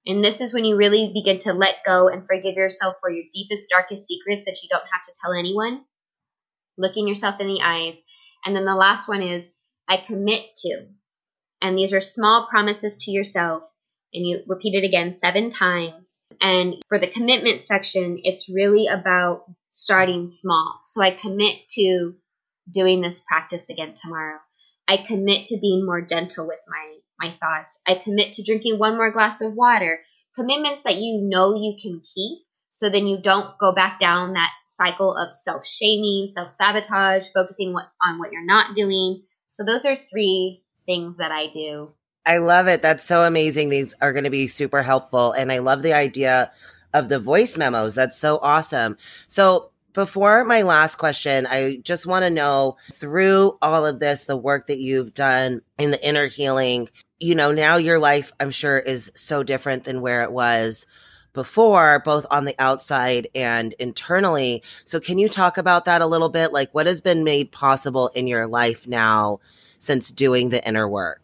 [0.05, 3.25] And this is when you really begin to let go and forgive yourself for your
[3.33, 5.81] deepest, darkest secrets that you don't have to tell anyone.
[6.77, 7.97] Looking yourself in the eyes.
[8.45, 9.51] And then the last one is,
[9.87, 10.87] I commit to.
[11.61, 13.63] And these are small promises to yourself
[14.13, 16.19] and you repeat it again seven times.
[16.41, 20.81] And for the commitment section, it's really about starting small.
[20.83, 22.15] So I commit to
[22.69, 24.39] doing this practice again tomorrow.
[24.87, 27.79] I commit to being more gentle with my my thoughts.
[27.87, 29.99] I commit to drinking one more glass of water.
[30.35, 32.39] Commitments that you know you can keep
[32.71, 38.31] so then you don't go back down that cycle of self-shaming, self-sabotage, focusing on what
[38.31, 39.21] you're not doing.
[39.49, 41.87] So those are three things that I do
[42.25, 42.81] I love it.
[42.81, 43.69] That's so amazing.
[43.69, 45.31] These are going to be super helpful.
[45.31, 46.51] And I love the idea
[46.93, 47.95] of the voice memos.
[47.95, 48.97] That's so awesome.
[49.27, 54.37] So, before my last question, I just want to know through all of this, the
[54.37, 56.87] work that you've done in the inner healing,
[57.19, 60.87] you know, now your life, I'm sure, is so different than where it was
[61.33, 64.63] before, both on the outside and internally.
[64.85, 66.53] So, can you talk about that a little bit?
[66.53, 69.39] Like, what has been made possible in your life now
[69.79, 71.21] since doing the inner work?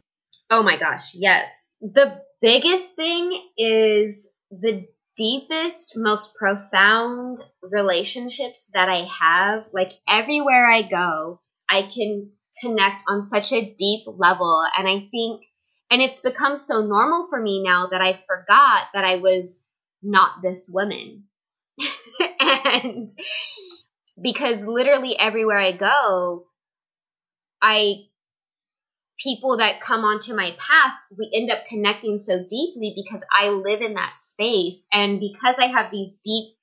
[0.49, 1.73] Oh my gosh, yes.
[1.81, 4.87] The biggest thing is the
[5.17, 9.67] deepest, most profound relationships that I have.
[9.73, 12.31] Like, everywhere I go, I can
[12.61, 14.63] connect on such a deep level.
[14.77, 15.41] And I think,
[15.91, 19.61] and it's become so normal for me now that I forgot that I was
[20.01, 21.23] not this woman.
[22.39, 23.09] and
[24.21, 26.45] because literally everywhere I go,
[27.61, 28.05] I
[29.21, 33.81] people that come onto my path, we end up connecting so deeply because I live
[33.81, 34.87] in that space.
[34.91, 36.55] And because I have these deep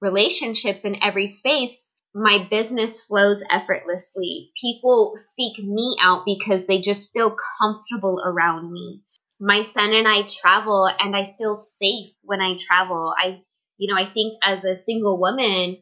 [0.00, 4.50] relationships in every space, my business flows effortlessly.
[4.60, 9.02] People seek me out because they just feel comfortable around me
[9.40, 13.14] my son and I travel and I feel safe when I travel.
[13.18, 13.40] I,
[13.78, 15.78] you know, I think as a single woman,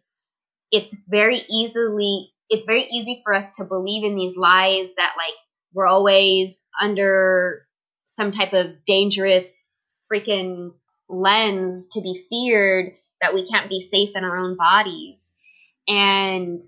[0.71, 5.35] it's very easily, it's very easy for us to believe in these lies that like
[5.73, 7.66] we're always under
[8.07, 10.73] some type of dangerous freaking
[11.09, 15.33] lens to be feared that we can't be safe in our own bodies.
[15.87, 16.61] And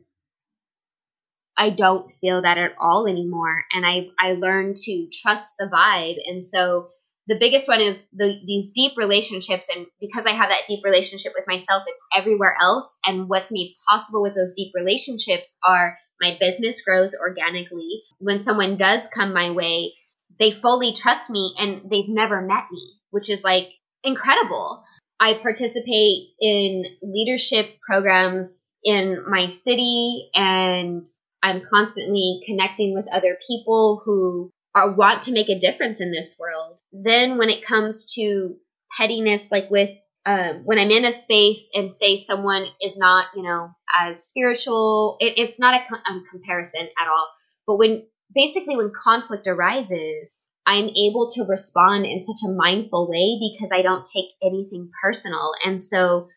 [1.57, 3.64] I don't feel that at all anymore.
[3.72, 6.16] And I've I learned to trust the vibe.
[6.26, 6.88] And so
[7.26, 9.68] the biggest one is the, these deep relationships.
[9.74, 12.98] And because I have that deep relationship with myself, it's everywhere else.
[13.07, 18.02] And what's made possible with those deep relationships are my business grows organically.
[18.18, 19.94] When someone does come my way,
[20.38, 23.68] they fully trust me and they've never met me, which is like
[24.04, 24.82] incredible.
[25.18, 31.06] I participate in leadership programs in my city and
[31.42, 36.36] I'm constantly connecting with other people who are, want to make a difference in this
[36.38, 36.80] world.
[36.92, 38.56] Then when it comes to
[38.96, 39.90] pettiness, like with
[40.30, 43.70] um, when I'm in a space and say someone is not, you know,
[44.00, 47.28] as spiritual, it, it's not a, com- a comparison at all.
[47.66, 53.40] But when basically when conflict arises, I'm able to respond in such a mindful way
[53.50, 55.52] because I don't take anything personal.
[55.64, 56.28] And so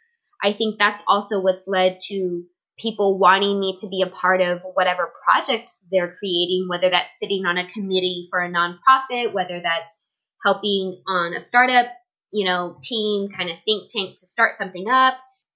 [0.42, 2.44] I think that's also what's led to
[2.80, 7.46] people wanting me to be a part of whatever project they're creating, whether that's sitting
[7.46, 9.96] on a committee for a nonprofit, whether that's
[10.44, 11.86] helping on a startup,
[12.34, 15.14] you know, team kind of think tank to start something up.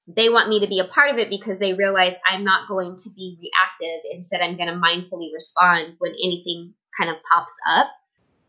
[0.07, 2.95] They want me to be a part of it because they realize I'm not going
[2.95, 4.09] to be reactive.
[4.11, 7.87] Instead, I'm going to mindfully respond when anything kind of pops up.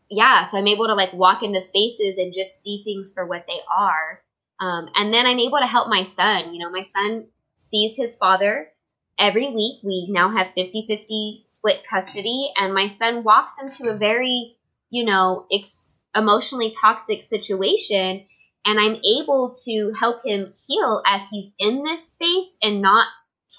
[0.09, 3.45] Yeah, so I'm able to like walk into spaces and just see things for what
[3.47, 4.21] they are.
[4.59, 6.53] Um, and then I'm able to help my son.
[6.53, 7.27] You know, my son
[7.57, 8.69] sees his father
[9.17, 9.81] every week.
[9.83, 14.55] We now have 50 50 split custody, and my son walks into a very,
[14.89, 18.25] you know, ex- emotionally toxic situation.
[18.65, 23.07] And I'm able to help him heal as he's in this space and not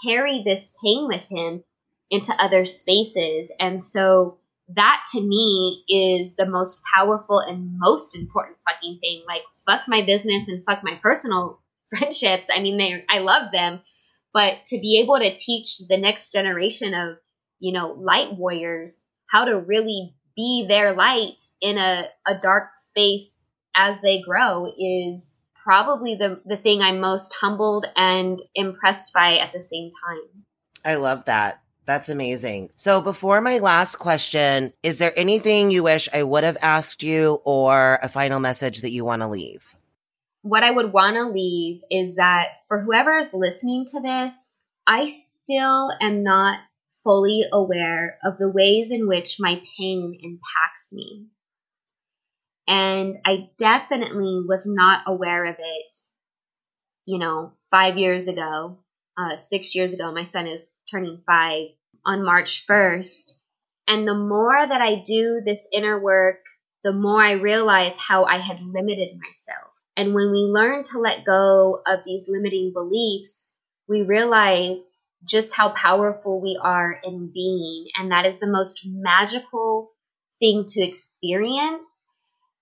[0.04, 1.64] carry this pain with him
[2.10, 3.50] into other spaces.
[3.58, 4.38] And so
[4.74, 9.24] that to me is the most powerful and most important fucking thing.
[9.26, 12.48] Like, fuck my business and fuck my personal friendships.
[12.54, 13.80] I mean, they I love them,
[14.32, 17.16] but to be able to teach the next generation of,
[17.58, 23.44] you know, light warriors how to really be their light in a, a dark space
[23.74, 29.52] as they grow is probably the, the thing I'm most humbled and impressed by at
[29.52, 30.44] the same time.
[30.84, 31.62] I love that.
[31.84, 32.70] That's amazing.
[32.76, 37.40] So, before my last question, is there anything you wish I would have asked you
[37.44, 39.74] or a final message that you want to leave?
[40.42, 45.06] what I would want to leave is that for whoever is listening to this, I
[45.06, 46.58] still am not
[47.02, 51.26] fully aware of the ways in which my pain impacts me.
[52.66, 55.96] And I definitely was not aware of it,
[57.06, 58.78] you know, five years ago,
[59.18, 60.12] uh, six years ago.
[60.12, 61.68] My son is turning five
[62.04, 63.32] on March 1st.
[63.88, 66.44] And the more that I do this inner work,
[66.84, 71.26] the more I realize how I had limited myself and when we learn to let
[71.26, 73.54] go of these limiting beliefs,
[73.88, 77.86] we realize just how powerful we are in being.
[77.98, 79.90] And that is the most magical
[80.38, 82.04] thing to experience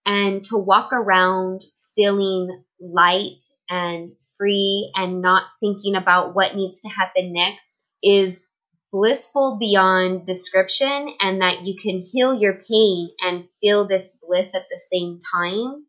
[0.05, 1.63] and to walk around
[1.95, 8.49] feeling light and free and not thinking about what needs to happen next is
[8.93, 14.67] blissful beyond description and that you can heal your pain and feel this bliss at
[14.71, 15.85] the same time.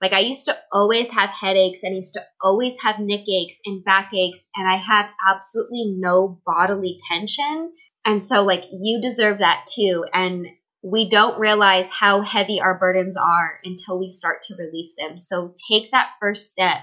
[0.00, 3.84] Like I used to always have headaches and used to always have neck aches and
[3.84, 7.72] back aches and I have absolutely no bodily tension.
[8.04, 10.04] And so like you deserve that too.
[10.12, 10.46] And
[10.82, 15.18] we don't realize how heavy our burdens are until we start to release them.
[15.18, 16.78] So take that first step.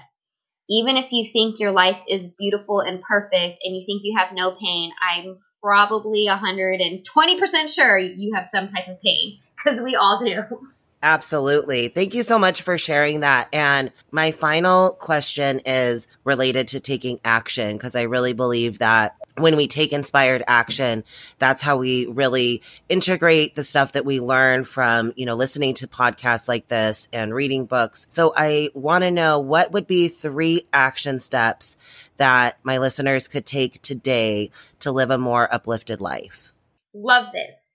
[0.68, 4.32] Even if you think your life is beautiful and perfect and you think you have
[4.34, 10.22] no pain, I'm probably 120% sure you have some type of pain because we all
[10.22, 10.42] do.
[11.02, 11.88] Absolutely.
[11.88, 13.48] Thank you so much for sharing that.
[13.52, 19.56] And my final question is related to taking action because I really believe that when
[19.56, 21.04] we take inspired action,
[21.38, 25.86] that's how we really integrate the stuff that we learn from, you know, listening to
[25.86, 28.06] podcasts like this and reading books.
[28.10, 31.76] So I want to know what would be three action steps
[32.16, 36.54] that my listeners could take today to live a more uplifted life?
[36.94, 37.70] Love this.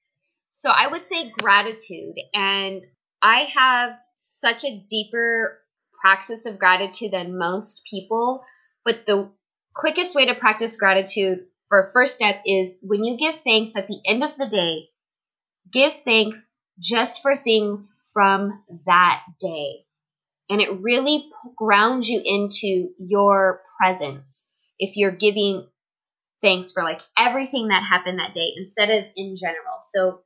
[0.53, 2.15] So I would say gratitude.
[2.33, 2.83] And
[3.21, 5.59] I have such a deeper
[6.01, 8.43] practice of gratitude than most people.
[8.83, 9.31] But the
[9.73, 13.99] quickest way to practice gratitude for first step is when you give thanks at the
[14.05, 14.89] end of the day,
[15.71, 19.85] give thanks just for things from that day.
[20.49, 24.49] And it really grounds you into your presence
[24.79, 25.67] if you're giving
[26.41, 29.79] thanks for like everything that happened that day instead of in general.
[29.83, 30.21] So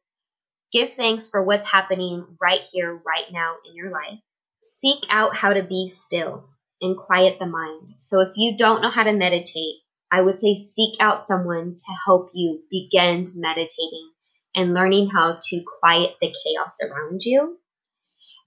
[0.75, 4.19] give thanks for what's happening right here, right now in your life.
[4.61, 6.49] Seek out how to be still
[6.81, 7.95] and quiet the mind.
[7.99, 9.75] So if you don't know how to meditate,
[10.11, 14.11] I would say seek out someone to help you begin meditating
[14.53, 17.57] and learning how to quiet the chaos around you.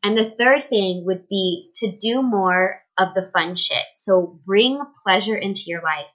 [0.03, 3.85] And the third thing would be to do more of the fun shit.
[3.95, 6.13] So bring pleasure into your life.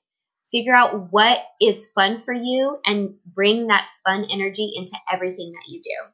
[0.53, 5.67] Figure out what is fun for you and bring that fun energy into everything that
[5.67, 6.11] you do.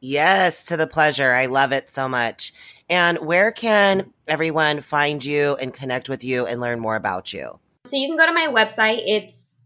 [0.00, 1.32] Yes, to the pleasure.
[1.32, 2.54] I love it so much.
[2.88, 7.60] And where can everyone find you and connect with you and learn more about you?
[7.84, 9.02] So you can go to my website.
[9.04, 9.56] It's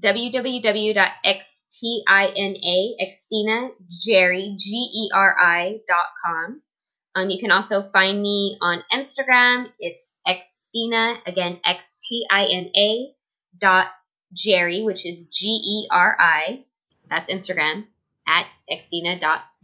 [0.00, 0.94] www.xtina,
[5.88, 6.62] dot com.
[7.14, 9.68] Um, you can also find me on Instagram.
[9.78, 13.14] It's xtina, again, X-T-I-N-A
[13.56, 13.88] dot
[14.34, 16.64] Geri, which is G-E-R-I.
[17.08, 17.86] That's Instagram,
[18.26, 18.54] at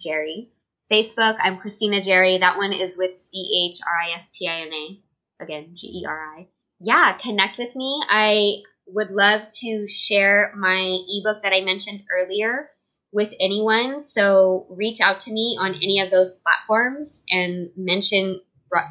[0.01, 0.51] Geri.
[0.91, 2.39] Facebook, I'm Christina Geri.
[2.39, 5.01] That one is with C-H-R-I-S-T-I-N-A.
[5.43, 6.49] Again, G-E-R-I
[6.80, 8.03] yeah, connect with me.
[8.09, 12.70] I would love to share my ebook that I mentioned earlier
[13.12, 14.01] with anyone.
[14.01, 18.41] So reach out to me on any of those platforms and mention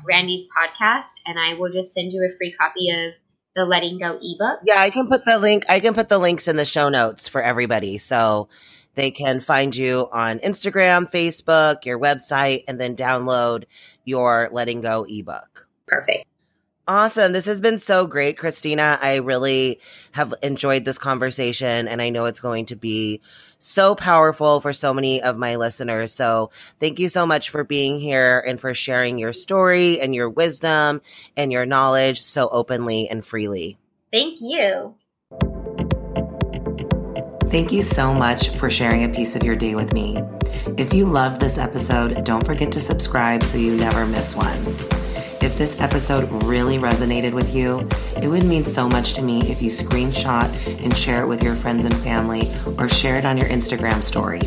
[0.06, 3.14] Randy's podcast, and I will just send you a free copy of
[3.58, 4.60] the Letting Go ebook.
[4.64, 5.66] Yeah, I can put the link.
[5.68, 8.48] I can put the links in the show notes for everybody, so
[8.94, 13.66] they can find you on Instagram, Facebook, your website, and then download
[14.06, 15.68] your Letting Go ebook.
[15.88, 16.26] Perfect.
[16.90, 17.34] Awesome.
[17.34, 18.98] This has been so great, Christina.
[19.02, 19.82] I really
[20.14, 23.20] have enjoyed this conversation and I know it's going to be
[23.60, 26.14] so powerful for so many of my listeners.
[26.14, 30.30] So thank you so much for being here and for sharing your story and your
[30.30, 31.02] wisdom
[31.36, 33.78] and your knowledge so openly and freely.
[34.14, 34.96] Thank you.
[37.50, 40.22] Thank you so much for sharing a piece of your day with me.
[40.78, 45.07] If you loved this episode, don't forget to subscribe so you never miss one.
[45.40, 47.88] If this episode really resonated with you,
[48.22, 50.50] it would mean so much to me if you screenshot
[50.84, 54.42] and share it with your friends and family or share it on your Instagram story.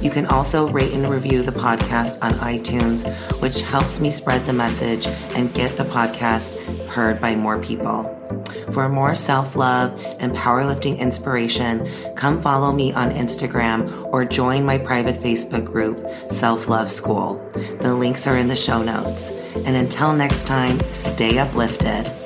[0.00, 3.04] You can also rate and review the podcast on iTunes,
[3.40, 5.06] which helps me spread the message
[5.36, 6.56] and get the podcast
[6.88, 8.15] heard by more people.
[8.72, 14.78] For more self love and powerlifting inspiration, come follow me on Instagram or join my
[14.78, 17.34] private Facebook group, Self Love School.
[17.80, 19.30] The links are in the show notes.
[19.64, 22.25] And until next time, stay uplifted.